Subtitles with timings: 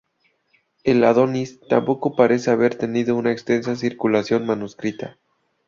[0.83, 5.19] El "Adonis" tampoco parece haber tenido una extensa circulación manuscrita.